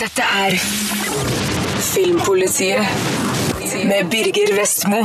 [0.00, 0.56] Dette er
[1.80, 3.31] Filmpolitiet
[3.80, 4.98] med Birger Vestmo.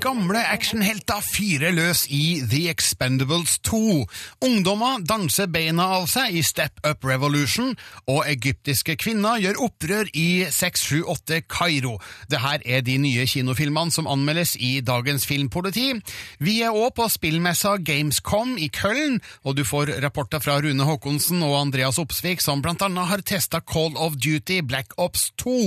[0.00, 4.04] Gamle actionhelter fyrer løs i The Expendables 2.
[4.46, 7.74] Ungdommer danser beina av seg i Step Up Revolution,
[8.06, 11.96] og egyptiske kvinner gjør opprør i 678 Kairo.
[12.30, 15.90] Dette er de nye kinofilmene som anmeldes i dagens Filmpoliti.
[16.38, 21.42] Vi er òg på spillmessa Gamescom i Køln, og du får rapporter fra Rune Haakonsen
[21.42, 25.58] og Andreas Opsvik, som blant annet har testa Call of Duty Black Ops 2.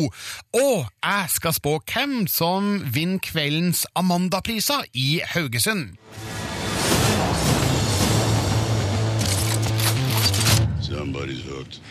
[0.62, 5.98] Og jeg skal spå hvem som vinner kveldens Amanda-priser i Haugesund.
[10.82, 11.82] Somebody's hooked.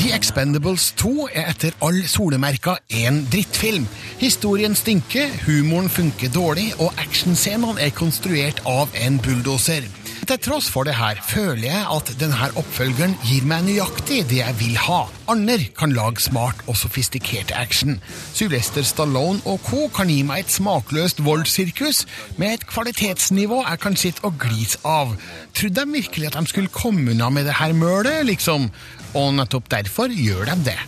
[0.00, 3.84] The Expendables 2 er etter all solemerka en drittfilm.
[4.20, 10.03] Historien stinker, humoren funker dårlig, og actionscenene er konstruert av en bulldoser.
[10.24, 14.56] Til tross for det her føler jeg at denne oppfølgeren gir meg nøyaktig det jeg
[14.56, 15.02] vil ha.
[15.28, 17.98] Arner kan lage smart og sofistikert action.
[18.32, 19.82] Sylvester Stallone og co.
[19.92, 22.06] kan gi meg et smakløst voldssirkus
[22.40, 25.12] med et kvalitetsnivå jeg kan sitte og glise av.
[25.52, 28.70] Trodde de virkelig at de skulle komme unna med det her mølet, liksom?
[29.12, 30.80] Og nettopp derfor gjør de det.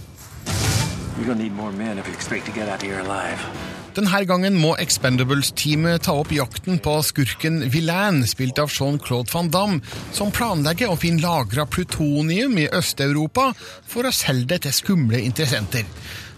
[1.16, 3.75] You're gonna need more men if you expect to get out of here alive.
[3.96, 9.94] Denne gangen må Expendables-teamet ta opp jakten på skurken Villain, spilt av Jean-Claude van Damme,
[10.12, 13.54] som planlegger å finne lagra plutonium i Øst-Europa
[13.88, 15.88] for å selge det til skumle interessenter.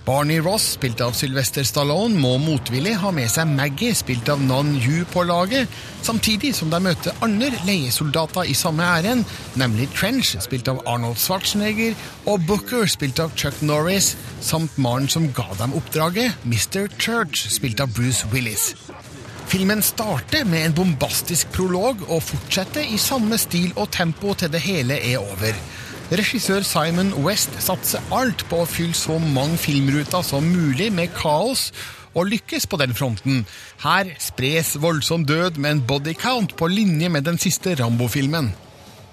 [0.09, 4.70] Barney Ross, spilt av Sylvester Stallone, må motvillig ha med seg Maggie, spilt av Non
[4.81, 5.69] Yu, på laget,
[6.01, 9.29] samtidig som de møter andre leiesoldater i samme ærend,
[9.61, 11.92] nemlig Trench, spilt av Arnold Schwarzenegger,
[12.25, 16.89] og Booker, spilt av Chuck Norris, samt mannen som ga dem oppdraget, Mr.
[16.97, 18.70] Church, spilt av Bruce Willis.
[19.53, 24.64] Filmen starter med en bombastisk prolog og fortsetter i samme stil og tempo til det
[24.64, 25.53] hele er over.
[26.09, 31.67] Regissør Simon West satser alt på å fylle så mange filmruter som mulig med kaos,
[32.17, 33.42] og lykkes på den fronten.
[33.85, 38.48] Her spres voldsom død med en bodycount på linje med den siste Rambo-filmen.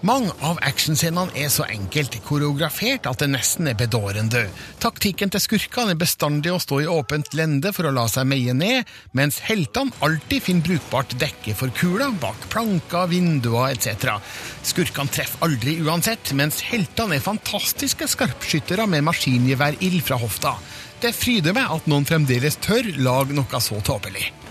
[0.05, 4.43] Mange av actionscenene er så enkelt koreografert at det nesten er bedårende.
[4.83, 8.53] Taktikken til skurkene er bestandig å stå i åpent lende for å la seg meie
[8.53, 8.85] ned,
[9.17, 14.19] mens heltene alltid finner brukbart dekke for kula bak planker, vinduer etc.
[14.61, 20.57] Skurkene treffer aldri uansett, mens heltene er fantastiske skarpskyttere med maskingeværild fra hofta.
[21.01, 24.44] Det fryder meg at noen fremdeles tør lage noe så tåpelig.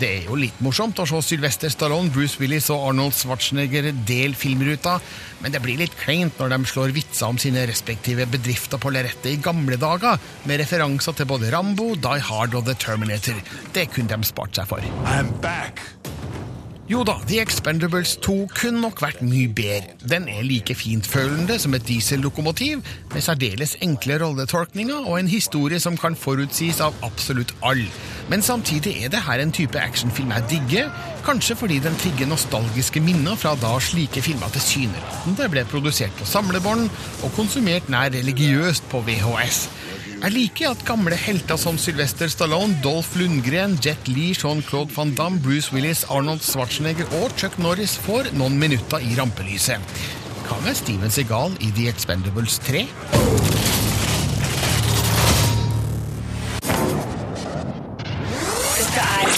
[0.00, 4.32] Det er jo litt morsomt å se Sylvester Stallone, Bruce Willis og Arnold Schwarzenegger del
[4.38, 4.94] filmruta,
[5.42, 9.28] men det blir litt kleint når de slår vitser om sine respektive bedrifter på lerretet
[9.34, 10.16] i gamle dager,
[10.48, 13.44] med referanser til både Rambo, Die Hard og The Terminator.
[13.76, 14.88] Det kunne de spart seg for.
[15.04, 15.84] I'm back.
[16.90, 19.92] Jo da, The Expendables 2 kunne nok vært mye bedre.
[20.10, 22.80] Den er like fintfølende som et diesellokomotiv,
[23.12, 27.86] med særdeles enkle rolletolkninger og en historie som kan forutsies av absolutt alle.
[28.26, 30.90] Men samtidig er det her en type actionfilm jeg digger,
[31.22, 36.90] kanskje fordi den trigger nostalgiske minner fra da slike filmer tilsynelatende ble produsert på samlebånd
[37.22, 39.68] og konsumert nær religiøst på VHS.
[40.20, 45.40] Jeg liker at gamle helter som Sylvester Stallone, Dolph Lundgren, Jet Li, Jean-Claude van Damme,
[45.40, 49.80] Bruce Willis, Arnold Schwarzenegger og Chuck Norris får noen minutter i rampelyset.
[50.44, 52.84] Hva med Steven Seagal i The Expendables 3?
[58.76, 59.32] Dette er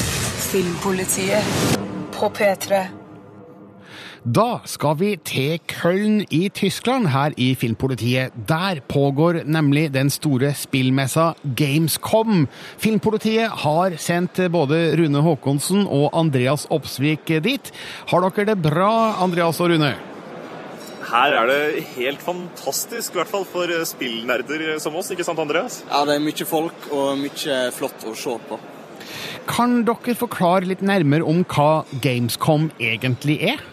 [0.48, 1.78] Filmpolitiet
[2.18, 3.01] på P3.
[4.22, 8.30] Da skal vi til Köln i Tyskland, her i Filmpolitiet.
[8.46, 12.46] Der pågår nemlig den store spillmessa Gamescom.
[12.78, 17.72] Filmpolitiet har sendt både Rune Haakonsen og Andreas Opsvik dit.
[18.06, 19.90] Har dere det bra, Andreas og Rune?
[21.10, 25.82] Her er det helt fantastisk, i hvert fall for spillnerder som oss, ikke sant Andreas?
[25.90, 28.62] Ja, det er mye folk og mye flott å se på.
[29.50, 33.70] Kan dere forklare litt nærmere om hva Gamescom egentlig er?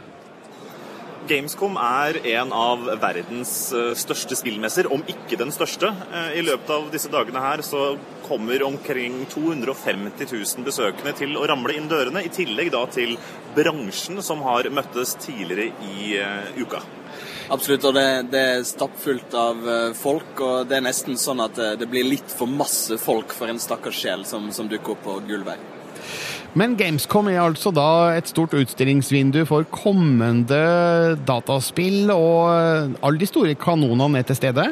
[1.27, 5.91] Gamescom er en av verdens eh, største spillmesser, om ikke den største.
[6.13, 11.47] Eh, I løpet av disse dagene her så kommer omkring 250 000 besøkende til å
[11.49, 13.17] ramle inn dørene, i tillegg da til
[13.57, 16.81] bransjen som har møttes tidligere i eh, uka.
[17.49, 19.63] Absolutt, og det, det er stappfullt av
[19.97, 23.59] folk, og det er nesten sånn at det blir litt for masse folk for en
[23.59, 25.57] stakkars sjel som, som dukker opp på Gullvei.
[26.57, 33.53] Men Gamescom er altså da et stort utstillingsvindu for kommende dataspill, og alle de store
[33.59, 34.69] kanonene er til stede?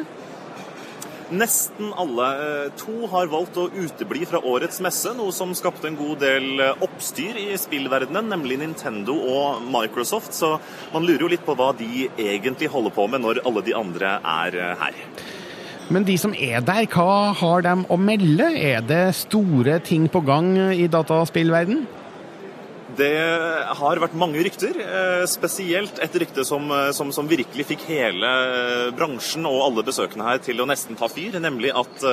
[1.28, 2.26] Nesten alle.
[2.40, 6.62] Eh, To har valgt å utebli fra årets messe, noe som skapte en god del
[6.64, 10.32] eh, oppstyr i spillverdenen, nemlig Nintendo og Microsoft.
[10.32, 10.54] Så
[10.94, 14.16] man lurer jo litt på hva de egentlig holder på med når alle de andre
[14.24, 15.02] er eh, her.
[15.88, 18.50] Men de som er der, hva har de å melde?
[18.60, 21.86] Er det store ting på gang i dataspillverden?
[22.98, 23.14] Det
[23.78, 28.26] har vært mange rykter, eh, spesielt et rykte som, eh, som, som virkelig fikk hele
[28.26, 32.04] eh, bransjen og alle besøkende her til å nesten ta fyr, nemlig at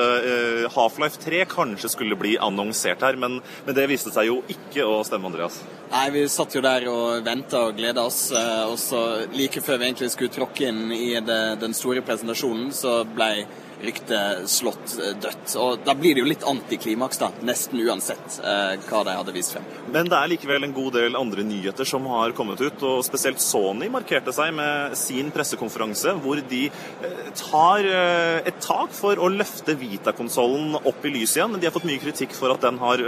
[0.76, 5.00] Half-Life 3 kanskje skulle bli annonsert her, men, men det viste seg jo ikke å
[5.06, 5.58] stemme, Andreas.
[5.90, 8.28] Nei, vi satt jo der og venta og gleda oss.
[8.70, 9.02] Og så
[9.34, 13.46] like før vi egentlig skulle tråkke inn i det, den store presentasjonen, så ble
[13.82, 15.54] ryktet slått eh, dødt.
[15.60, 17.30] Og da blir det jo litt antiklimaks, da.
[17.46, 19.66] Nesten uansett eh, hva de hadde vist frem.
[19.92, 23.42] Men det er likevel en god del andre nyheter som har kommet ut, og spesielt
[23.42, 29.30] Sony markerte seg med sin pressekonferanse, hvor de eh, tar eh, et tak for å
[29.32, 31.58] løfte Vita-konsollen opp i lyset igjen.
[31.60, 33.02] De har fått mye kritikk for at den har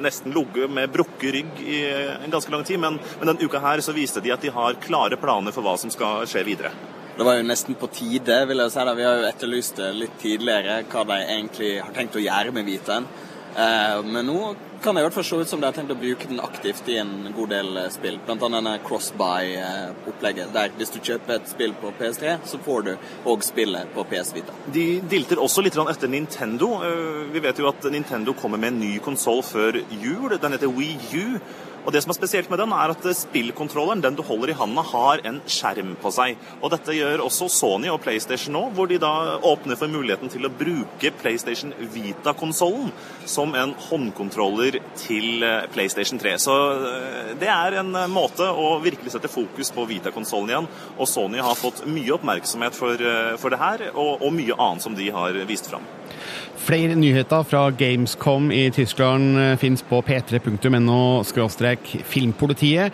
[0.00, 1.78] nesten ligget med brukket rygg i
[2.24, 4.80] en ganske lang tid, men, men denne uka her så viste de at de har
[4.82, 6.72] klare planer for hva som skal skje videre.
[7.14, 8.84] Det var jo nesten på tide, vil jeg si.
[8.88, 8.94] da.
[8.98, 12.66] Vi har jo etterlyst det litt tidligere, hva de egentlig har tenkt å gjøre med
[12.66, 13.06] Vitaen.
[13.54, 15.96] Eh, men nå kan det i hvert fall se ut som de har tenkt å
[15.96, 18.18] bruke den aktivt i en god del eh, spill.
[18.26, 22.90] Blant annet denne cross-buy-opplegget, der hvis du kjøper et spill på PS3, så får du
[23.30, 24.56] òg spillet på PS Vita.
[24.74, 24.84] De
[25.14, 26.72] dilter også litt etter Nintendo.
[26.82, 30.34] Eh, Vi vet jo at Nintendo kommer med en ny konsoll før jul.
[30.34, 31.38] Den heter Wii U.
[31.84, 34.82] Og det som er spesielt med den, er at spillkontrolleren, den du holder i handa,
[34.88, 36.38] har en skjerm på seg.
[36.62, 40.48] Og dette gjør også Sony og PlayStation nå, hvor de da åpner for muligheten til
[40.48, 42.88] å bruke PlayStation Vita-konsollen
[43.28, 46.36] som en håndkontroller til eh, PlayStation 3.
[46.40, 50.70] Så eh, det er en eh, måte å virkelig sette fokus på Vita-konsollen igjen.
[50.96, 53.04] Og Sony har fått mye oppmerksomhet for,
[53.40, 55.84] for det her, og, og mye annet som de har vist fram.
[56.56, 61.24] Flere nyheter fra Gamescom i Tyskland eh, fins på p3.no
[62.06, 62.92] filmpolitiet.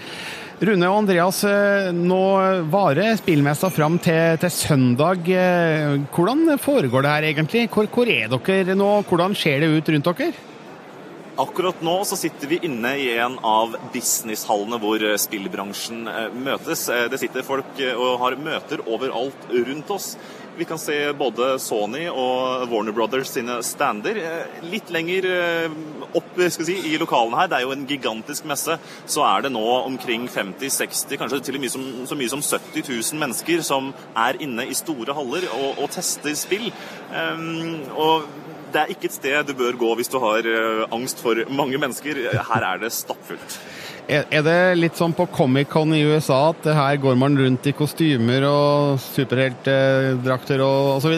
[0.60, 2.20] Rune og Andreas, eh, nå
[2.72, 5.28] varer spillmessa fram til, til søndag.
[5.28, 7.66] Eh, Hvordan foregår det her egentlig?
[7.68, 8.92] Hvor, hvor er dere nå?
[9.08, 10.46] Hvordan ser det ut rundt dere?
[11.40, 16.02] Akkurat nå så sitter vi inne i en av businesshallene hvor spillbransjen
[16.36, 16.82] møtes.
[17.08, 20.10] Det sitter folk og har møter overalt rundt oss.
[20.56, 24.18] Vi kan se både Sony og Warner Brothers sine stander.
[24.18, 25.76] Eh, Litt lenger eh,
[26.18, 28.76] opp skal si, i lokalene her, det er jo en gigantisk messe,
[29.06, 31.74] så er det nå omkring 50-60, kanskje til og med
[32.10, 36.36] så mye som 70 000 mennesker som er inne i store haller og, og tester
[36.38, 36.70] spill.
[37.14, 38.26] Um, og
[38.70, 41.78] det er ikke et sted du bør gå hvis du har eh, angst for mange
[41.78, 42.26] mennesker.
[42.50, 43.60] Her er det stappfullt.
[44.10, 48.42] Er, det litt sånn på Comic-Con i USA at her går man rundt i kostymer
[48.48, 51.14] og superheltdrakter og, osv.?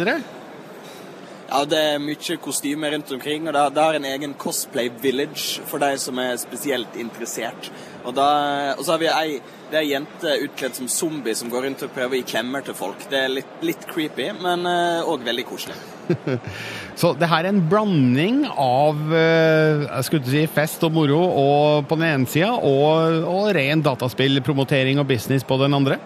[1.53, 5.81] Ja, det er mye kostymer rundt omkring, og det har en egen cosplay village for
[5.81, 7.71] de som er spesielt interessert.
[8.03, 8.29] Og, da,
[8.77, 9.41] og så har vi ei,
[9.73, 12.77] det er jente utkledd som zombie som går rundt og prøver å gi klemmer til
[12.77, 13.07] folk.
[13.11, 15.79] Det er litt, litt creepy, men òg veldig koselig.
[17.01, 21.87] Så det her er en blanding av eh, jeg skulle si fest og moro og
[21.89, 25.99] på den ene sida, og, og ren dataspillpromotering og business på den andre?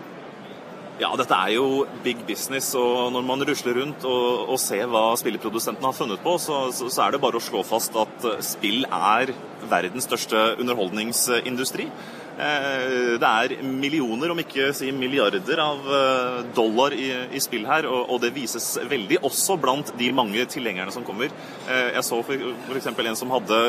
[0.97, 5.11] Ja, dette er jo big business, og når man rusler rundt og, og ser hva
[5.21, 8.87] spillprodusentene har funnet på, så, så, så er det bare å slå fast at spill
[8.89, 9.35] er
[9.69, 11.91] verdens største underholdningsindustri.
[12.37, 17.89] Eh, Det er millioner, om ikke si milliarder, av eh, dollar i, i spill her,
[17.89, 21.33] og, og det vises veldig også blant de mange tilhengerne som kommer.
[21.65, 22.91] Eh, Jeg så f.eks.
[22.93, 23.61] en som hadde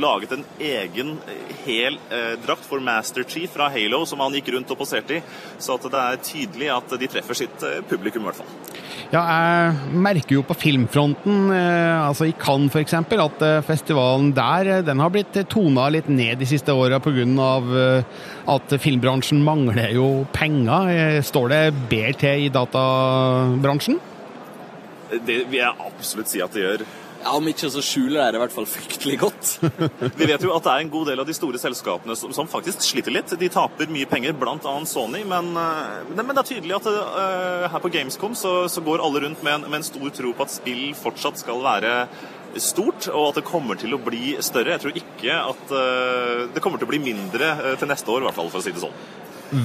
[0.00, 1.16] laget en egen
[1.64, 1.96] hel
[2.44, 5.22] drakt for Master Chief fra Halo, som han gikk rundt og poserte i.
[5.60, 8.78] Så det er tydelig at de treffer sitt publikum, i hvert fall.
[9.10, 15.10] Ja, jeg merker jo på filmfronten, altså i Cannes f.eks., at festivalen der den har
[15.12, 17.24] blitt tona litt ned de siste åra pga.
[18.50, 20.90] At filmbransjen mangler jo penger.
[20.94, 24.00] Eh, Står det bedre til i databransjen?
[25.10, 26.84] Det vil jeg absolutt si at det gjør.
[27.20, 29.50] Ja, Om ikke så skjuler de det i hvert fall fryktelig godt.
[30.20, 32.48] Vi vet jo at det er en god del av de store selskapene som, som
[32.48, 33.34] faktisk sliter litt.
[33.36, 34.56] De taper mye penger, bl.a.
[34.88, 35.20] Sony.
[35.28, 39.26] Men, eh, men det er tydelig at uh, her på Gamescom så, så går alle
[39.26, 41.94] rundt med en, med en stor tro på at spill fortsatt skal være
[42.58, 44.74] stort, og at det kommer til å bli større.
[44.74, 48.24] Jeg tror ikke at eh, det kommer til å bli mindre eh, til neste år,
[48.24, 48.96] i hvert fall, for å si det sånn.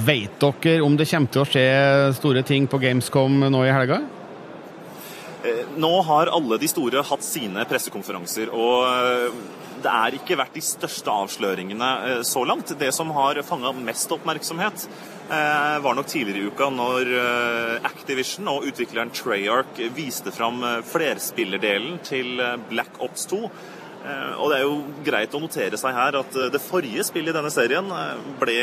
[0.06, 1.65] Vet dere om det kommer til å skje
[2.18, 4.01] store ting på Gamescom nå i helga?
[5.46, 9.36] Eh, Nå har alle de store hatt sine pressekonferanser, og
[9.84, 12.72] det er ikke vært de største avsløringene så langt.
[12.80, 14.88] Det som har fanga mest oppmerksomhet,
[15.29, 21.98] var nok tidligere i uka når eh, Activision og utvikleren Treyarch viste fram eh, flerspillerdelen
[22.05, 23.39] til eh, Black Ops 2.
[24.05, 24.75] Eh, Og det er jo
[25.08, 28.60] greit å notere seg her at eh, det forrige spillet i denne serien eh, ble,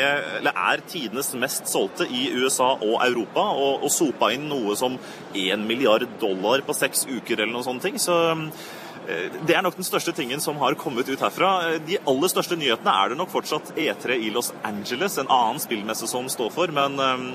[0.53, 4.95] er tidenes mest solgte i USA og Europa, og, og sopa inn noe som
[5.35, 7.99] 1 milliard dollar på seks uker eller noen sånne ting.
[7.99, 8.47] Så eh,
[9.07, 11.51] det er nok den største tingen som har kommet ut herfra.
[11.73, 15.59] Eh, De aller største nyhetene er det nok fortsatt E3 i Los Angeles, en annen
[15.63, 17.27] spillmesse som står for, men eh,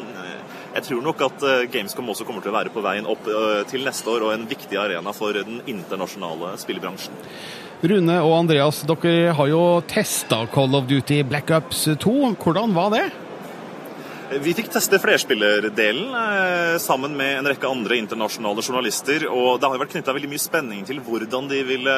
[0.78, 3.62] jeg tror nok at eh, Gamescom også kommer til å være på veien opp eh,
[3.72, 7.16] til neste år og en viktig arena for den internasjonale spillebransjen.
[7.84, 12.16] Rune og Andreas, dere har jo testa Call of Duty Black Ops 2.
[12.42, 13.06] Hvordan var det?
[14.28, 19.24] Vi fikk teste flerspillerdelen eh, sammen med en rekke andre internasjonale journalister.
[19.32, 21.94] og Det har vært knytta mye spenning til hvordan de ville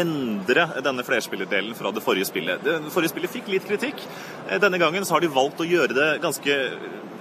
[0.00, 2.66] endre denne flerspillerdelen fra det forrige spillet.
[2.66, 4.02] Det forrige spillet fikk litt kritikk.
[4.48, 6.58] Eh, Denne gangen så har de valgt å gjøre det ganske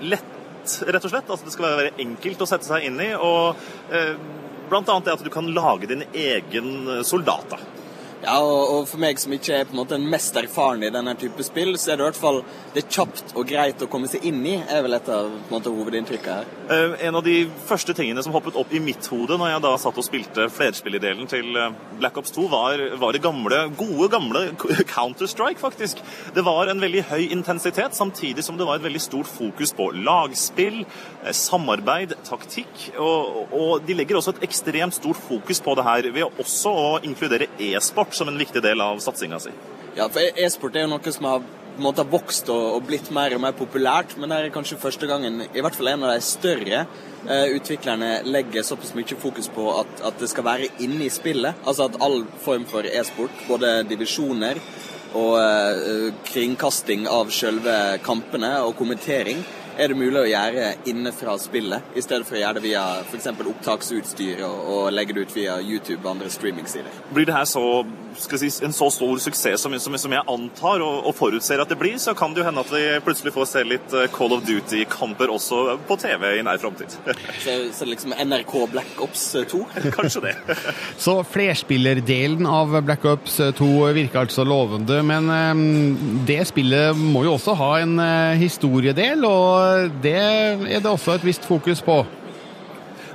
[0.02, 0.36] lett,
[0.90, 1.30] rett og slett.
[1.30, 3.14] Altså Det skal være enkelt å sette seg inn i.
[3.14, 3.62] og
[4.74, 4.82] Bl.a.
[4.82, 7.54] Det at du kan lage din egen soldat.
[8.24, 10.90] Ja, og, og for meg som ikke er på en måte den mest erfaren i
[10.90, 12.40] denne type spill, så er det i hvert fall
[12.74, 15.52] det er kjapt og greit å komme seg inn i, er vel et av på
[15.52, 16.48] en måte, hovedinntrykket her.
[16.74, 17.36] Eh, En av de
[17.70, 21.30] første tingene som hoppet opp i mitt hode når jeg da satt og spilte flerspillerdelen
[21.30, 24.44] til eh, Black Ops 2, var, var det gamle, gode gamle
[24.96, 26.02] Counter-Strike, faktisk.
[26.34, 29.92] Det var en veldig høy intensitet, samtidig som det var et veldig stort fokus på
[29.94, 30.82] lagspill,
[31.22, 32.90] eh, samarbeid, taktikk.
[32.98, 36.92] Og, og de legger også et ekstremt stort fokus på det her ved også å
[37.06, 39.54] inkludere e-sport som en viktig del av satsinga si.
[39.98, 41.46] Ja, for e- e-sport er jo noe som har
[41.78, 45.06] på en måte vokst og, blitt mer og mer populært, men det er kanskje første
[45.10, 49.68] gangen i hvert fall en av de større eh, utviklerne legger såpass mye fokus på
[49.84, 51.62] at, at det skal være inne i spillet.
[51.70, 54.58] Altså at all form for e-sport, både divisjoner
[55.18, 59.46] og eh, kringkasting av selve kampene og kommentering,
[59.78, 62.84] er det mulig å gjøre inne fra spillet, i stedet for å gjøre det via
[63.04, 63.30] f.eks.
[63.30, 66.94] opptaksutstyr og, og legge det ut via YouTube og andre streamingsider.
[67.14, 67.64] Blir det her så,
[68.18, 71.70] skal si, en så stor suksess som, som, som jeg antar og, og forutser at
[71.72, 74.34] det blir, så kan det jo hende at vi plutselig får se litt eh, Call
[74.38, 76.98] of Duty-kamper også på TV i nær framtid.
[77.38, 79.60] Så, så liksom NRK Black Ops 2
[79.96, 80.34] Kanskje det.
[81.06, 85.64] Så flerspillerdelen av Black Ops 2 virker altså lovende, men eh,
[86.28, 89.67] det spillet må jo også ha en eh, historiedel, og
[90.04, 92.06] det er det også et visst fokus på.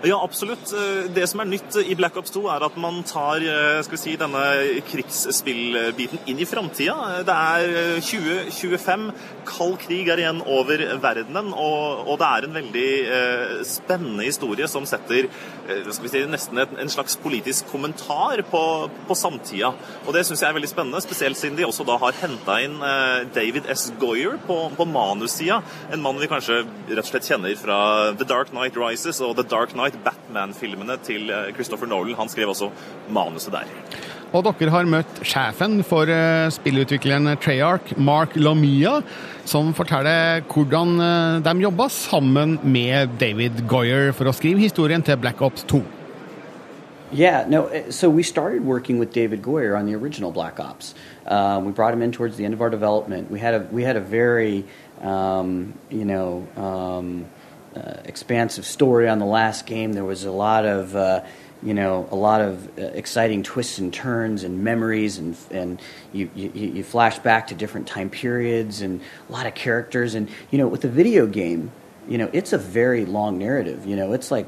[0.04, 0.72] Ja, absolutt.
[0.72, 3.94] Eh, Det som er nytt i Black Ops 2, er at man tar eh, skal
[3.94, 4.40] vi si, denne
[4.88, 7.22] krigsspillbiten inn i framtida.
[7.22, 9.04] Det er eh, 2025,
[9.46, 14.66] kald krig er igjen over verdenen, og, og det er en veldig eh, spennende historie
[14.70, 18.64] som setter eh, skal vi si, nesten et, en slags politisk kommentar på,
[19.06, 19.70] på samtida.
[20.02, 22.74] Og det syns jeg er veldig spennende, spesielt siden de også da har henta inn
[22.82, 23.86] eh, David S.
[24.02, 25.62] Goyer på, på manussida.
[25.94, 27.80] En mann vi kanskje rett og slett kjenner fra
[28.18, 32.16] The Dark Knight Rises og The Dark Knight Batman-filmene til eh, Christopher Nolan.
[32.16, 32.70] Han skrev også
[33.12, 33.68] manuset der.
[34.32, 39.00] Og dere har møtt sjefen for eh, spillutvikleren Treyarch, Mark Lamia,
[39.44, 45.20] som forteller hvordan eh, de jobba sammen med David Goyer for å skrive historien til
[45.20, 45.82] Black Ops 2.
[47.12, 47.68] Yeah, no.
[47.90, 50.94] So we started working with David Goyer on the original Black Ops.
[51.26, 53.30] Uh, we brought him in towards the end of our development.
[53.30, 54.64] We had a we had a very
[55.02, 57.41] um, you know um, uh,
[58.04, 59.92] expansive story on the last game.
[59.92, 61.24] There was a lot of uh,
[61.62, 65.80] you know a lot of uh, exciting twists and turns and memories, and and
[66.12, 70.14] you, you you flash back to different time periods and a lot of characters.
[70.14, 71.70] And you know with a video game,
[72.08, 73.86] you know it's a very long narrative.
[73.86, 74.46] You know it's like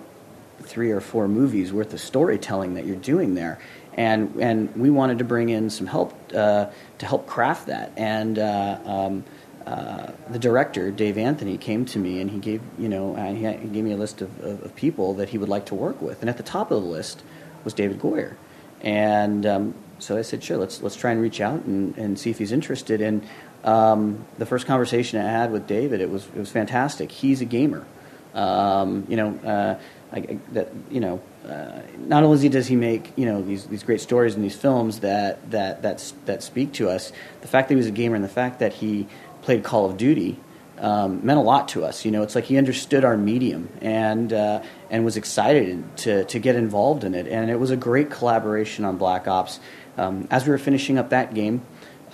[0.61, 3.59] three or four movies worth of storytelling that you're doing there,
[3.95, 6.67] and and we wanted to bring in some help uh,
[6.99, 7.93] to help craft that.
[7.97, 9.25] And uh, um,
[9.67, 13.43] uh, the director Dave Anthony came to me and he gave you know uh, he,
[13.69, 16.21] gave me a list of, of, of people that he would like to work with,
[16.21, 17.23] and at the top of the list
[17.65, 18.35] was David Goyer,
[18.83, 22.31] and um, so I said, sure, let's let's try and reach out and, and see
[22.31, 23.01] if he's interested.
[23.01, 23.27] And
[23.65, 27.11] um, the first conversation I had with David, it was it was fantastic.
[27.11, 27.87] He's a gamer.
[28.35, 29.79] Um, you know, uh,
[30.13, 33.83] I, I- that you know, uh, not only does he make you know these these
[33.83, 37.75] great stories and these films that that that that speak to us, the fact that
[37.75, 39.07] he was a gamer and the fact that he
[39.45, 40.39] played Call of Duty
[40.79, 42.05] um, meant a lot to us.
[42.05, 46.39] You know, it's like he understood our medium and uh, and was excited to to
[46.39, 49.61] get involved in it, and it was a great collaboration on Black Ops.
[49.97, 51.63] Um, as we were finishing up that game,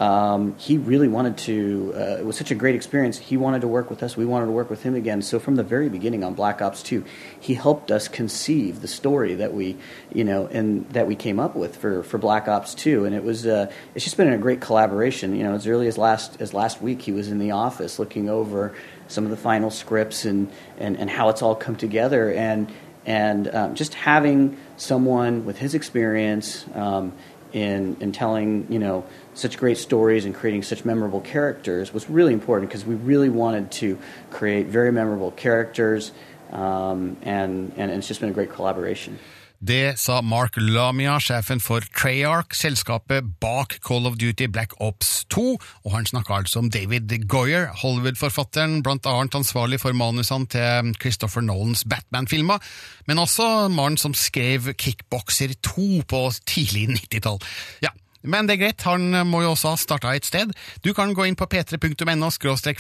[0.01, 1.93] um, he really wanted to.
[1.95, 3.19] Uh, it was such a great experience.
[3.19, 4.17] He wanted to work with us.
[4.17, 5.21] We wanted to work with him again.
[5.21, 7.05] So from the very beginning on Black Ops Two,
[7.39, 9.77] he helped us conceive the story that we,
[10.13, 13.05] you know, and that we came up with for, for Black Ops Two.
[13.05, 13.47] And it was.
[13.47, 15.37] Uh, it's just been a great collaboration.
[15.37, 18.31] You know, as early as last as last week, he was in the office looking
[18.31, 18.75] over
[19.11, 22.33] some of the final scripts and, and, and how it's all come together.
[22.33, 22.73] And,
[23.05, 27.13] and um, just having someone with his experience um,
[27.53, 29.05] in, in telling, you know,
[29.35, 33.71] such great stories and creating such memorable characters was really important because we really wanted
[33.73, 33.99] to
[34.31, 36.13] create very memorable characters,
[36.53, 39.19] um, and, and it's just been a great collaboration.
[39.61, 45.43] Det sa Mark Lamia, sjefen for Treyarch, selskapet bak Call of Duty Black Ops 2,
[45.85, 51.45] og han snakka altså om David Goyer, Hollywood-forfatteren, blant annet ansvarlig for manusene til Christopher
[51.45, 52.57] Nolans Batman-filmer,
[53.05, 57.37] men også mannen som skrev Kickboxer 2 på tidlig 90-tall.
[57.85, 60.53] Ja, men det er greit, han må jo også ha starta et sted.
[60.85, 62.31] Du kan gå inn på p3.no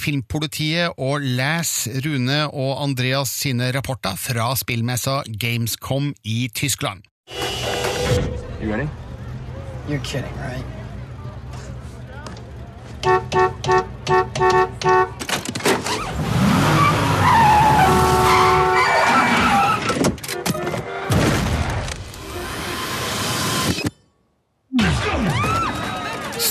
[0.00, 7.02] filmpolitiet og lese Rune og Andreas sine rapporter fra spillmessa Gamescom i Tyskland.
[8.60, 8.88] You ready?
[9.88, 10.64] You're kidding, right?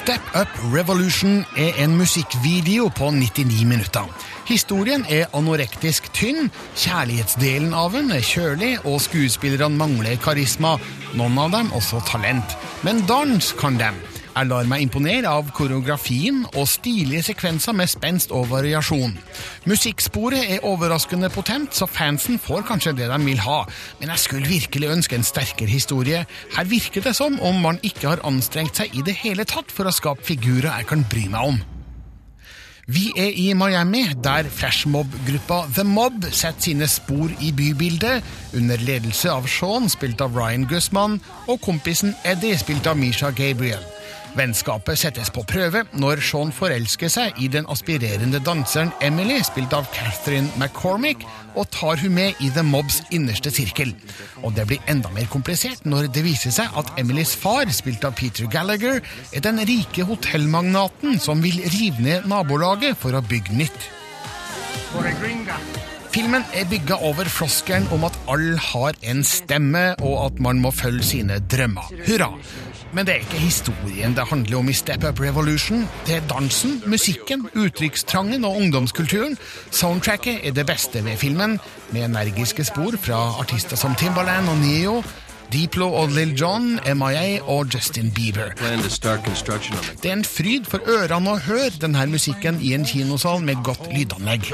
[0.09, 4.07] Step Up Revolution er en musikkvideo på 99 minutter.
[4.47, 10.79] Historien er anorektisk tynn, kjærlighetsdelen av den er kjølig, og skuespillerne mangler karisma,
[11.13, 12.57] noen av dem også talent.
[12.81, 14.01] Men dans kan dem.
[14.39, 19.17] Jeg lar meg imponere av koreografien og stilige sekvenser med spenst og variasjon.
[19.67, 23.57] Musikksporet er overraskende potent, så fansen får kanskje det de vil ha,
[23.99, 26.21] men jeg skulle virkelig ønske en sterkere historie.
[26.55, 29.89] Her virker det som om man ikke har anstrengt seg i det hele tatt for
[29.89, 31.59] å skape figurer jeg kan bry meg om.
[32.87, 38.23] Vi er i Miami, der flashmob-gruppa The Mob setter sine spor i bybildet,
[38.55, 41.19] under ledelse av Sean, spilt av Ryan Guzman,
[41.51, 43.83] og kompisen Eddie, spilt av Misha Gabriel.
[44.39, 49.89] Vennskapet settes på prøve når Sean forelsker seg i den aspirerende danseren Emily, spilt av
[49.91, 51.25] Catherine McCormick,
[51.59, 53.91] og tar hun med i The Mobs innerste sirkel.
[54.39, 58.15] Og det blir enda mer komplisert når det viser seg at Emilys far, spilt av
[58.15, 59.01] Peter Gallagher,
[59.35, 63.89] er den rike hotellmagnaten som vil rive ned nabolaget for å bygge nytt.
[66.09, 70.71] Filmen er bygga over floskelen om at alle har en stemme, og at man må
[70.73, 71.91] følge sine drømmer.
[72.07, 72.31] Hurra!
[72.93, 75.87] Men det er ikke historien det handler om i Step Up Revolution.
[76.07, 79.37] Det er dansen, musikken, uttrykkstrangen og ungdomskulturen.
[79.71, 81.59] Soundtracket er det beste ved filmen,
[81.91, 85.03] med energiske spor fra artister som Timbaland og Neo,
[85.53, 88.53] Diplo og Lil Jon, MIA og Justin Bieber.
[90.03, 93.89] Det er en fryd for ørene å høre denne musikken i en kinosal med godt
[93.93, 94.49] lydanlegg.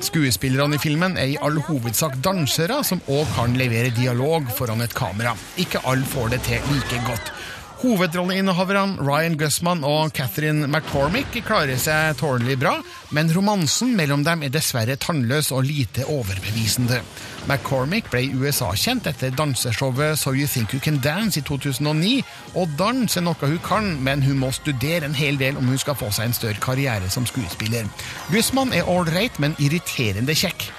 [0.00, 4.94] Skuespillerne i filmen er i all hovedsak dansere som òg kan levere dialog foran et
[4.94, 5.34] kamera.
[5.58, 7.32] Ikke alle får det til like godt.
[7.78, 12.72] Hovedrolleinnehaverne Ryan Guzman og Catherine McCormick klarer seg tålelig bra,
[13.14, 16.98] men romansen mellom dem er dessverre tannløs og lite overbevisende.
[17.46, 22.16] McCormick ble i USA kjent etter danseshowet So You Think You Can Dance i 2009,
[22.58, 25.78] og dans er noe hun kan, men hun må studere en hel del om hun
[25.78, 27.86] skal få seg en større karriere som skuespiller.
[28.32, 30.72] Guzman er ålreit, men irriterende kjekk.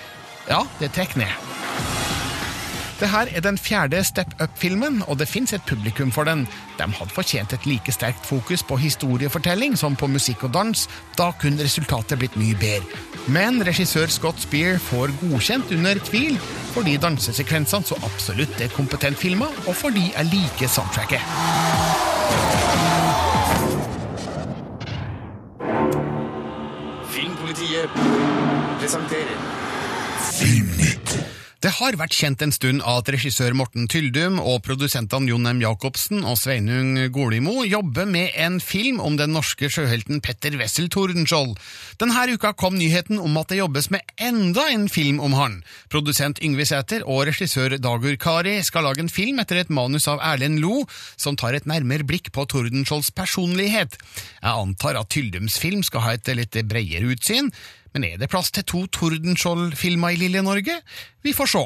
[0.51, 1.58] Ja, det trekker ned.
[2.99, 6.41] Det her er den fjerde Step Up-filmen, og det fins et publikum for den.
[6.79, 10.81] De hadde fortjent et like sterkt fokus på historiefortelling som på musikk og dans.
[11.17, 12.99] Da kunne resultatet blitt mye bedre.
[13.31, 16.35] Men regissør Scott Spear får godkjent under tvil,
[16.75, 21.23] fordi dansesekvensene så absolutt er kompetent filma, og fordi jeg liker soundtracket.
[27.15, 27.89] Filmpolitiet
[28.81, 29.39] presenterer
[31.59, 35.57] Det har vært kjent en stund at regissør Morten Tyldum og produsentene Jon M.
[35.59, 41.57] Jacobsen og Sveinung Golimo jobber med en film om den norske sjøhelten Petter Wessel Tordenskjold.
[41.99, 45.57] Denne uka kom nyheten om at det jobbes med enda en film om han.
[45.91, 50.23] Produsent Yngve Sæter og regissør Dagur Kari skal lage en film etter et manus av
[50.23, 50.85] Erlend Lo,
[51.19, 53.99] som tar et nærmere blikk på Tordenskiolds personlighet.
[54.39, 57.51] Jeg antar at Tyldums film skal ha et litt bredere utsyn,
[57.93, 60.79] men er det plass til to Tordenskjold-filmer i lille Norge?
[61.25, 61.65] Vi får se.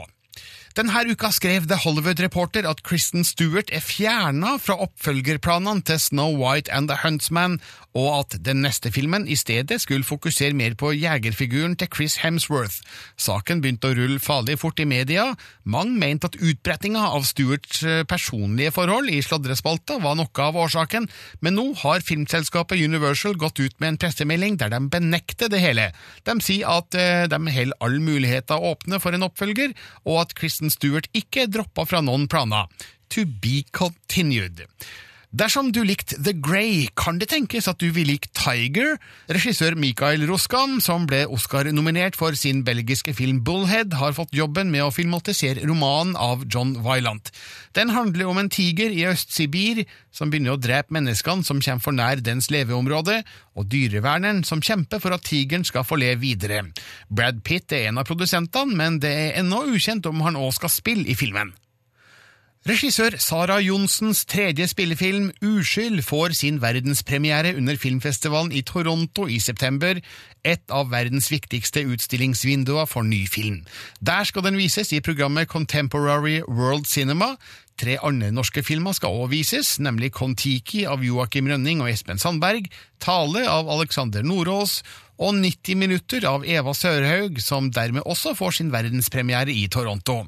[0.73, 6.33] Denne uka skrev The Hollywood Reporter at Kristen Stewart er fjerna fra oppfølgerplanene til Snow
[6.39, 7.59] White and the Huntsman,
[7.93, 12.81] og at den neste filmen i stedet skulle fokusere mer på jegerfiguren til Chris Hemsworth.
[13.17, 15.27] Saken begynte å rulle farlig fort i media.
[15.63, 21.07] Mange mente at utbrettinga av Stewarts eh, personlige forhold i sladrespalta var noe av årsaken,
[21.45, 25.91] men nå har filmselskapet Universal gått ut med en pressemelding der de benekter det hele.
[26.25, 29.77] De sier at eh, de holder alle muligheter åpne for en oppfølger,
[30.09, 32.69] og at Kristen Stewart ikke droppa fra noen planer.
[33.13, 34.65] To be continued.
[35.33, 38.99] Dersom du likte The Grey, kan det tenkes at du vil like Tiger.
[39.33, 44.85] Regissør Mikael Roskam, som ble Oscar-nominert for sin belgiske film Bullhead, har fått jobben med
[44.85, 47.31] å filmatisere romanen av John Wylant.
[47.73, 49.81] Den handler om en tiger i Øst-Sibir
[50.13, 53.23] som begynner å drepe menneskene som kommer for nær dens leveområde,
[53.57, 56.61] og dyreverneren som kjemper for at tigeren skal få leve videre.
[57.09, 60.77] Brad Pitt er en av produsentene, men det er ennå ukjent om han òg skal
[60.77, 61.55] spille i filmen.
[62.63, 69.97] Regissør Sara Johnsens tredje spillefilm, Uskyld, får sin verdenspremiere under filmfestivalen i Toronto i september,
[70.47, 73.57] et av verdens viktigste utstillingsvinduer for ny film.
[73.99, 77.33] Der skal den vises i programmet Contemporary World Cinema.
[77.75, 82.69] Tre andre norske filmer skal også vises, nemlig Kon-Tiki av Joakim Rønning og Espen Sandberg,
[83.03, 84.77] Tale av Alexander Nordås
[85.19, 90.21] og 90 minutter av Eva Sørhaug, som dermed også får sin verdenspremiere i Toronto.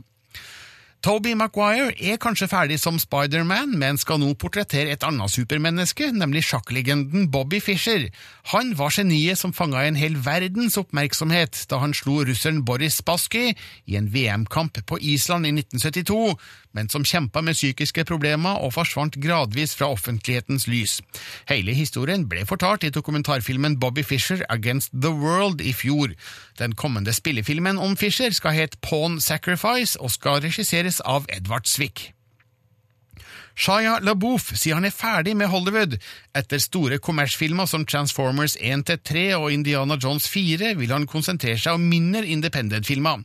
[1.05, 6.41] Toby Maguire er kanskje ferdig som Spiderman, men skal nå portrettere et annet supermenneske, nemlig
[6.47, 8.07] sjakklegenden Bobby Fischer.
[8.49, 13.51] Han var geniet som fanga en hel verdens oppmerksomhet da han slo russeren Boris Spassky
[13.85, 16.39] i en VM-kamp på Island i 1972,
[16.75, 20.99] men som kjempa med psykiske problemer og forsvant gradvis fra offentlighetens lys.
[21.49, 26.13] Hele historien ble fortalt i dokumentarfilmen Bobby Fischer Against the World i fjor.
[26.59, 32.11] Den kommende spillefilmen om Fischer skal hete Pawn Sacrifice og skal regisseres av Edvard Zwick.
[33.55, 35.95] Shaya LaBouf sier han er ferdig med Hollywood.
[36.35, 41.85] Etter store kommersfilmer som Transformers 1-3 og Indiana Jones 4 vil han konsentrere seg om
[41.87, 43.23] mindre independent-filmer.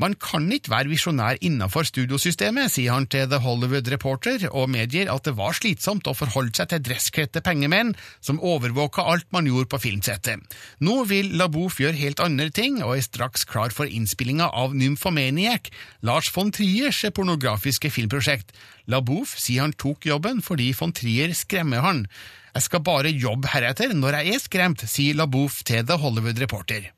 [0.00, 5.10] Man kan ikke være visjonær innenfor studiosystemet, sier han til The Hollywood Reporter, og medgir
[5.12, 7.92] at det var slitsomt å forholde seg til dresskledte pengemenn
[8.24, 10.40] som overvåka alt man gjorde på filmsettet.
[10.80, 15.72] Nå vil Labouf gjøre helt andre ting, og er straks klar for innspillinga av Nymphomaniac,
[16.06, 18.56] Lars von Triers pornografiske filmprosjekt.
[18.90, 22.06] Labouf sier han tok jobben fordi von Trier skremmer han.
[22.52, 26.90] Jeg skal bare jobbe heretter når jeg er skremt, sier Labouf til The Hollywood Reporter.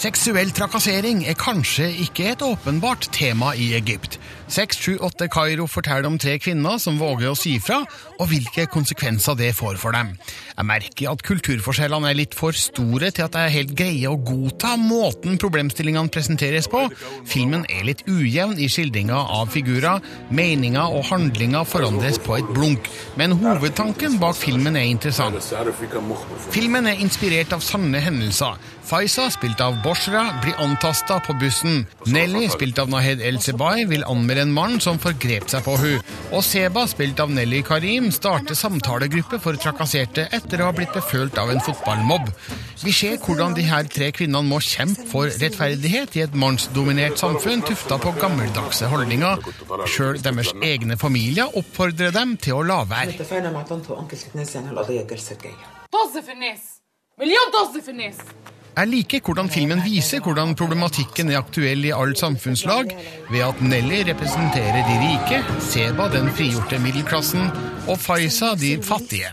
[0.00, 4.14] Seksuell trakassering er kanskje ikke et åpenbart tema i Egypt.
[4.48, 7.82] 678 Kairo forteller om tre kvinner som våger å si fra,
[8.20, 10.12] og hvilke konsekvenser det får for dem.
[10.56, 14.74] Jeg merker at kulturforskjellene er litt for store til at jeg helt greier å godta
[14.80, 16.84] måten problemstillingene presenteres på.
[17.28, 22.90] Filmen er litt ujevn i skildringa av figurer, meninger og handlinger forandres på et blunk,
[23.20, 25.40] men hovedtanken bak filmen er interessant.
[26.52, 28.60] Filmen er inspirert av sanne hendelser.
[28.90, 31.84] Faiza, spilt av Boshra, blir antasta på bussen.
[32.10, 36.08] Nelly, spilt av Nahed El-Sebai, vil anmelde en mann som forgrep seg på hun.
[36.34, 40.92] Og Seba, spilt av Nelly Karim, Forbund starte samtalegruppe for trakasserte etter å ha blitt
[40.94, 42.26] befølt av en fotballmobb.
[42.82, 47.62] Vi ser hvordan de her tre kvinnene må kjempe for rettferdighet i et mannsdominert samfunn
[47.62, 49.46] tufta på gammeldagse holdninger.
[49.86, 53.14] Sjøl deres egne familier oppfordrer dem til å la være.
[55.94, 56.70] Masse for nes!
[57.20, 58.24] Million doser for nes!
[58.70, 62.92] Jeg liker hvordan filmen viser hvordan problematikken er aktuell i alt samfunnslag,
[63.30, 67.50] ved at Nelly representerer de rike, Seba den frigjorte middelklassen
[67.88, 69.32] og Faiza de fattige.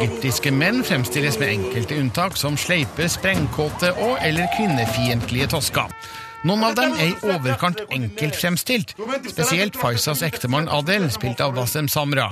[0.00, 5.92] Egyptiske menn fremstilles med enkelte unntak som sleipe, sprengkåte og eller kvinnefiendtlige tosker.
[6.48, 8.96] Noen av dem er i overkant enkelt fremstilt,
[9.28, 12.30] spesielt Faizas ektemann Adel, spilt av Wassem Samra.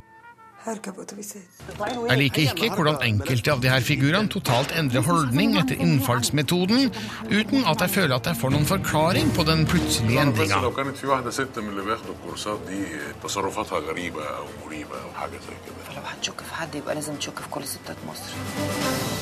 [0.67, 6.89] Jeg liker ikke hvordan enkelte av de her figurene totalt endrer holdning etter innfallsmetoden,
[7.31, 10.59] uten at jeg føler at jeg får noen forklaring på den plutselige endringa.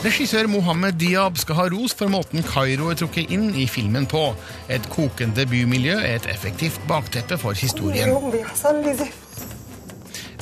[0.05, 4.25] Regissør Mohammed Diab skal ha ros for måten Kairo er trukket inn i filmen på.
[4.69, 8.09] Et kokende bymiljø er et effektivt bakteppe for historien.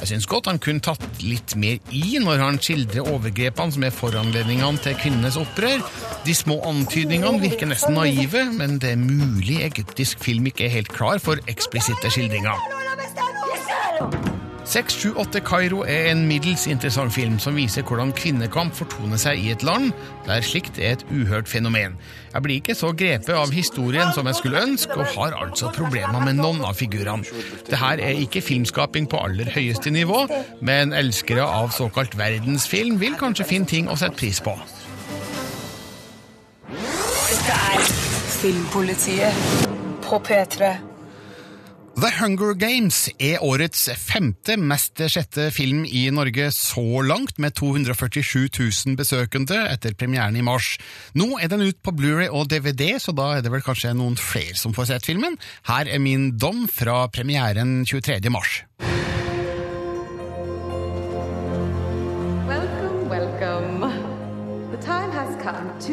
[0.02, 3.96] Jeg syns godt han kunne tatt litt mer i når han skildrer overgrepene som er
[3.96, 5.84] foranledningene til kvinnenes opprør.
[6.28, 10.94] De små antydningene virker nesten naive, men det er mulig egyptisk film ikke er helt
[10.94, 14.33] klar for eksplisitte skildringer.
[14.74, 19.62] 678 Kairo er en middels interessant film som viser hvordan kvinnekamp fortoner seg i et
[19.62, 19.92] land
[20.26, 21.94] der slikt er et uhørt fenomen.
[22.34, 26.24] Jeg blir ikke så grepet av historien som jeg skulle ønske, og har altså problemer
[26.26, 27.22] med noen av figurene.
[27.68, 30.24] Det her er ikke filmskaping på aller høyeste nivå,
[30.66, 34.56] men elskere av såkalt verdensfilm vil kanskje finne ting å sette pris på.
[36.74, 37.86] Dette er
[38.40, 39.70] Filmpolitiet
[40.08, 40.74] på P3.
[41.94, 48.48] The Hunger Games er årets femte mest sjette film i Norge så langt, med 247
[48.50, 50.72] 000 besøkende etter premieren i mars.
[51.14, 54.18] Nå er den ut på Blu-ray og DVD, så da er det vel kanskje noen
[54.18, 55.38] flere som får sett filmen.
[55.70, 58.26] Her er min dom fra premieren 23.
[58.34, 58.64] mars.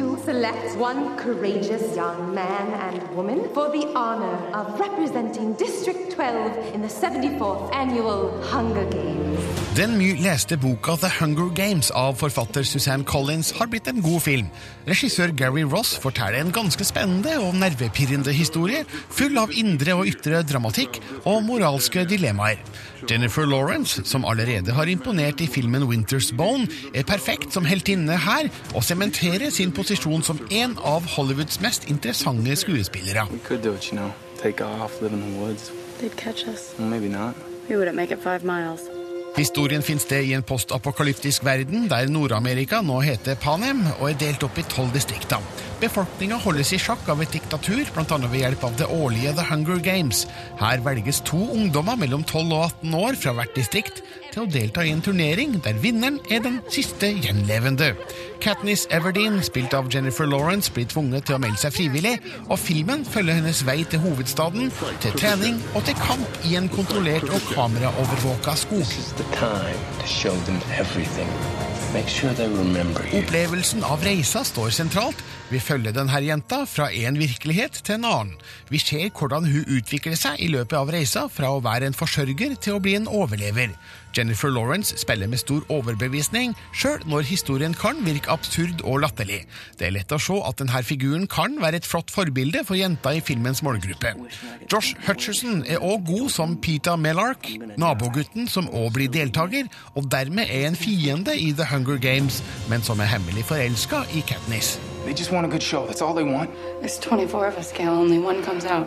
[0.01, 6.13] Come to select one courageous young man and woman for the honor of representing District
[6.13, 9.41] 12 in the 74th annual Hunger Games.
[9.77, 14.23] Den mye leste boka The Hunger Games av forfatter Suzanne Collins har blitt en god
[14.23, 14.49] film.
[14.89, 20.43] Regissør Gary Ross forteller en ganske spennende og nervepirrende historie, full av indre og ytre
[20.43, 22.59] dramatikk og moralske dilemmaer.
[23.09, 28.51] Jennifer Lawrence, som allerede har imponert i filmen Winter's Bone, er perfekt som heltinne her,
[28.75, 33.27] og sementerer sin posisjon som en av Hollywoods mest interessante skuespillere.
[33.31, 34.11] We could do it, you know.
[34.43, 35.71] Take off, live in the woods.
[36.01, 36.75] They'd catch us.
[36.79, 37.35] Well, maybe not.
[37.69, 38.81] We wouldn't make it five miles.
[39.37, 44.43] Historien finner sted i en postapokalyptisk verden der Nord-Amerika nå heter Panem og er delt
[44.43, 45.39] opp i tolv distrikter.
[45.81, 48.19] Befolkninga holdes i sjakk av et diktatur, bl.a.
[48.27, 50.27] ved hjelp av det årlige The Hunger Games.
[50.61, 54.03] Her velges to ungdommer mellom 12 og 18 år fra hvert distrikt
[54.35, 57.93] til å delta i en turnering der vinneren er den siste gjenlevende.
[58.41, 62.17] Katniss Everdeen, spilt av Jennifer Lawrence, blir tvunget til å melde seg frivillig,
[62.49, 64.71] og filmen følger hennes vei til hovedstaden,
[65.05, 68.95] til trening og til kamp i en kontrollert og kameraovervåka skog.
[71.91, 75.25] Opplevelsen av reisa står sentralt.
[75.51, 78.37] Vi følger denne jenta fra en virkelighet til en annen.
[78.71, 82.55] Vi ser hvordan hun utvikler seg i løpet av reisa fra å være en forsørger
[82.63, 83.75] til å bli en overlever.
[84.17, 89.45] Jennifer Lawrence spiller med stor overbevisning, sjøl når historien kan virke absurd og latterlig.
[89.79, 93.15] Det er lett å se at denne figuren kan være et flott forbilde for jenta
[93.17, 94.15] i filmens målgruppe.
[94.71, 97.49] Josh Hutcherson er òg god som Peta Mellark,
[97.81, 102.83] nabogutten som òg blir deltaker, og dermed er en fiende i The Hunger Games, men
[102.83, 104.79] som er hemmelig forelska i Katniss.
[105.05, 105.87] They just want a good show.
[105.87, 106.51] That's all they want.
[106.81, 107.91] There's 24 of us, Gail.
[107.91, 108.87] Only one comes out.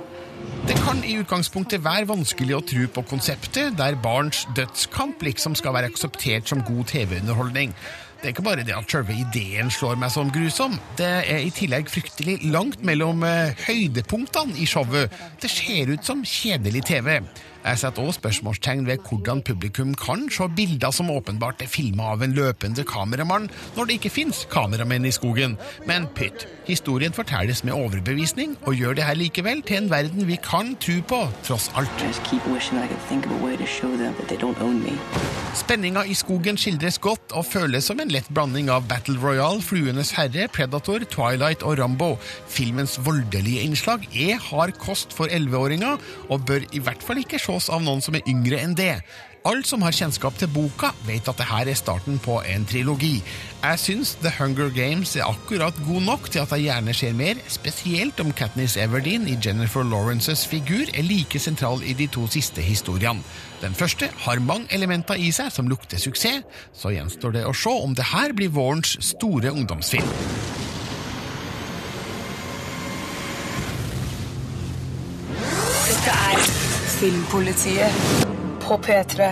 [0.63, 5.75] Det kan i utgangspunktet være vanskelig å tro på konseptet der barns dødskamp liksom skal
[5.75, 7.73] være akseptert som god TV-underholdning.
[8.23, 10.77] Det er ikke bare det at selve ideen slår meg som grusom.
[10.95, 15.11] Det er i tillegg fryktelig langt mellom eh, høydepunktene i showet.
[15.43, 17.17] Det ser ut som kjedelig TV.
[17.63, 22.23] Jeg setter også spørsmålstegn ved hvordan publikum kan se bilder som åpenbart er filma av
[22.25, 23.47] en løpende kameramann,
[23.77, 25.55] når det ikke fins kameramenn i skogen.
[25.87, 30.35] Men pytt, historien fortelles med overbevisning, og gjør det her likevel til en verden vi
[30.43, 32.03] kan tro på, tross alt.
[35.53, 40.11] Spenninga i skogen skildres godt og føles som en lett blanding av Battle Royale, Fluenes
[40.17, 42.17] herre, Predator, Twilight og Rambo.
[42.51, 47.69] Filmens voldelige innslag er hard kost for 11-åringer, og bør i hvert fall ikke ses
[47.69, 48.97] av noen som er yngre enn det.
[49.43, 53.17] Alle som har kjennskap til boka, vet at dette er starten på en trilogi.
[53.59, 57.41] Jeg syns The Hunger Games er akkurat god nok til at jeg gjerne ser mer,
[57.51, 62.63] spesielt om Katniss Everdeen i Jennifer Lawrences figur er like sentral i de to siste
[62.63, 63.23] historiene.
[63.59, 67.71] Den første har mange elementer i seg som lukter suksess, så gjenstår det å se
[67.83, 70.62] om det her blir vårens store ungdomsfilm.
[77.03, 77.91] Filmpolitiet
[78.63, 79.25] på P3.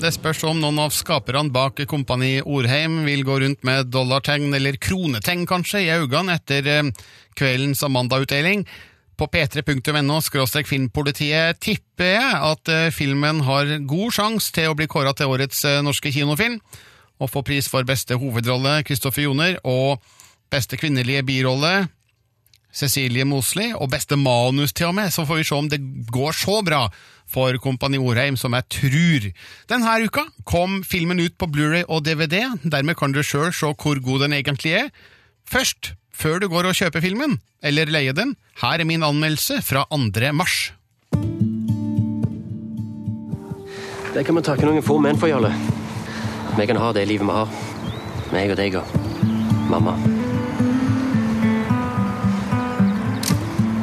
[0.00, 4.78] Det spørs om noen av skaperne bak Kompani Orheim vil gå rundt med dollartegn, eller
[4.80, 6.88] kronetegn kanskje, i øynene etter eh,
[7.36, 8.64] kveldens Amanda-utdeling.
[9.20, 10.16] På p3.no
[10.64, 15.60] filmpolitiet tipper jeg at eh, filmen har god sjanse til å bli kåra til årets
[15.68, 16.56] eh, norske kinofilm,
[17.20, 20.00] og få pris for beste hovedrolle, Kristoffer Joner, og
[20.48, 21.82] beste kvinnelige birolle,
[22.74, 25.80] Cecilie Mosli, og beste manus til og med, så får vi se om det
[26.12, 26.88] går så bra
[27.30, 29.28] for Kompani Orheim som jeg trur.
[29.70, 34.02] Denne uka kom filmen ut på Blu-ray og DVD, dermed kan du sjøl se hvor
[34.02, 34.90] god den egentlig er.
[35.46, 39.86] Først, før du går og kjøper filmen, eller leier den, her er min anmeldelse fra
[39.90, 40.32] 2.
[40.32, 40.72] mars.
[44.14, 45.50] Det kan vi takke noen få menn for, Jarle.
[46.54, 47.56] Vi kan ha det livet vi har.
[48.34, 48.94] Meg og deg og
[49.70, 49.98] mamma.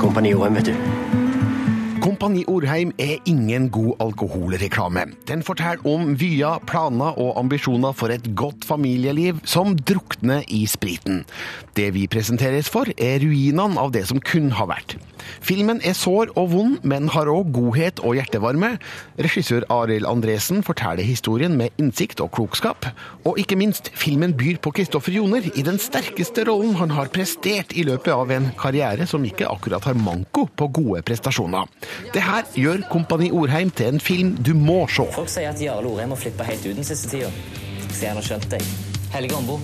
[0.01, 0.73] Kompani Orheim, vet du.
[2.01, 5.03] Kompani Orheim er ingen god alkoholreklame.
[5.29, 11.21] Den forteller om vyer, planer og ambisjoner for et godt familieliv som drukner i spriten.
[11.77, 14.97] Det vi presenteres for, er ruinene av det som kun har vært.
[15.41, 18.73] Filmen er sår og vond, men har òg godhet og hjertevarme.
[19.21, 22.88] Regissør Arild Andresen forteller historien med innsikt og klokskap.
[23.25, 27.75] Og ikke minst, filmen byr på Kristoffer Joner i den sterkeste rollen han har prestert
[27.75, 31.69] i løpet av en karriere som ikke akkurat har manko på gode prestasjoner.
[32.13, 35.07] Det her gjør Kompani Orheim til en film du må se.
[35.15, 37.31] Folk sier at Jarle Orheim har flippa helt ut den siste tida.
[37.91, 38.73] Så jeg har skjønt deg.
[39.12, 39.62] Helge Ombo.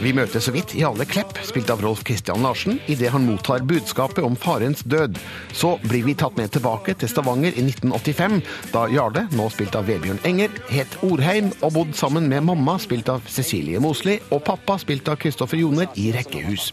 [0.00, 4.24] Vi møter så vidt Jarle Klepp, spilt av Rolf Kristian Larsen, idet han mottar budskapet
[4.24, 5.18] om farens død.
[5.52, 8.38] Så blir vi tatt med tilbake til Stavanger i 1985,
[8.72, 13.10] da Jarle, nå spilt av Vebjørn Enger, het Orheim og bodd sammen med mamma, spilt
[13.12, 16.70] av Cecilie Mosli, og pappa, spilt av Kristoffer Joner, i rekkehus.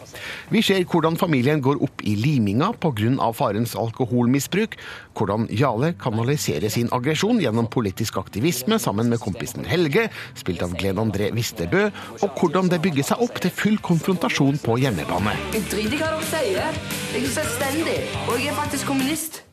[0.53, 3.33] Vi ser hvordan familien går opp i liminga pga.
[3.35, 4.79] farens alkoholmisbruk,
[5.19, 10.07] hvordan Jarle kanaliserer sin aggresjon gjennom politisk aktivisme sammen med kompisen Helge,
[10.39, 11.89] spilt av Glenn André Vistebø,
[12.21, 15.33] og hvordan det bygger seg opp til full konfrontasjon på hjemmebane.
[15.55, 16.79] Jeg driter i hva dere sier.
[17.15, 19.43] Jeg er selvstendig, og jeg er faktisk kommunist.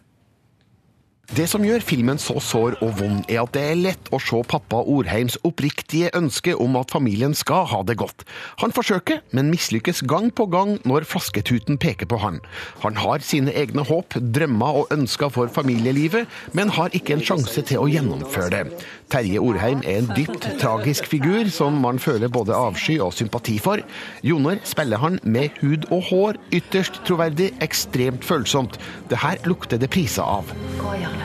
[1.35, 4.39] Det som gjør filmen så sår og vond, er at det er lett å se
[4.47, 8.23] pappa Orheims oppriktige ønske om at familien skal ha det godt.
[8.61, 12.39] Han forsøker, men mislykkes gang på gang når flasketuten peker på han.
[12.85, 17.67] Han har sine egne håp, drømmer og ønsker for familielivet, men har ikke en sjanse
[17.67, 18.87] til å gjennomføre det.
[19.11, 23.83] Terje Orheim er en dypt tragisk figur som man føler både avsky og sympati for.
[24.23, 28.79] Joner spiller han med hud og hår, ytterst troverdig, ekstremt følsomt.
[29.11, 30.55] Det her lukter det priser av.
[30.79, 31.24] Gå, Jarle.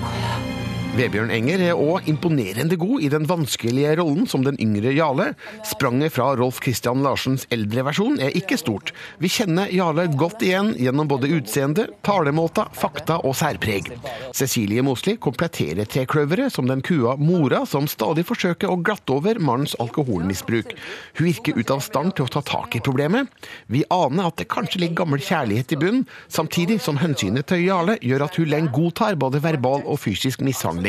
[0.00, 0.49] 快来
[0.90, 5.28] Vebjørn Enger er òg imponerende god i den vanskelige rollen som den yngre Jarle.
[5.68, 8.90] Spranget fra Rolf Christian Larsens eldre versjon er ikke stort.
[9.22, 13.92] Vi kjenner Jarle godt igjen gjennom både utseende, talemåter, fakta og særpreg.
[14.34, 19.76] Cecilie Mosli kompletterer trekløveret som den kua mora som stadig forsøker å glatte over mannens
[19.78, 20.74] alkoholmisbruk.
[21.20, 23.30] Hun virker ute av stand til å ta tak i problemet.
[23.70, 28.00] Vi aner at det kanskje ligger gammel kjærlighet i bunnen, samtidig som hensynet til Jarle
[28.02, 30.79] gjør at hun lenge godtar både verbal og fysisk mishandling.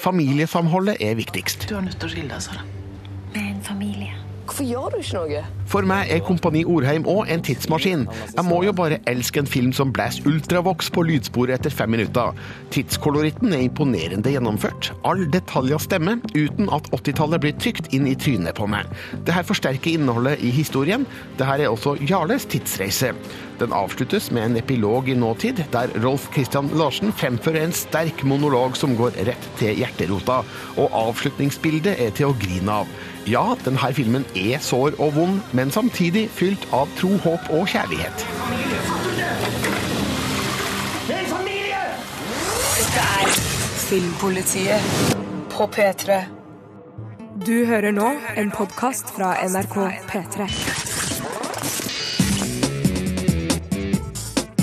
[0.00, 1.68] Familiesamholdet er viktigst.
[1.70, 2.66] Du er nødt til å skille deg, Sara.
[3.34, 4.24] Med en familie.
[4.44, 5.42] Hvorfor gjør du ikke noe?
[5.72, 8.02] For meg er Kompani Orheim òg en tidsmaskin.
[8.36, 12.36] Jeg må jo bare elske en film som blæs ultravox på lydsporet etter fem minutter.
[12.74, 14.90] Tidskoloritten er imponerende gjennomført.
[15.08, 18.90] All detaljer stemmer, uten at 80-tallet blir trykt inn i trynet på meg.
[19.24, 21.08] Det her forsterker innholdet i historien.
[21.40, 23.14] Det her er også Jarles tidsreise.
[23.58, 28.76] Den avsluttes med en epilog i nåtid, der Rolf Christian Larsen fremfører en sterk monolog
[28.76, 30.40] som går rett til hjerterota.
[30.74, 32.90] Og avslutningsbildet er til å grine av.
[33.30, 38.26] Ja, denne filmen er sår og vond, men samtidig fylt av tro, håp og kjærlighet.
[42.74, 43.36] Dette er
[43.84, 45.14] Filmpolitiet
[45.54, 46.24] på P3.
[47.46, 49.78] Du hører nå en podkast fra NRK
[50.10, 50.93] P3.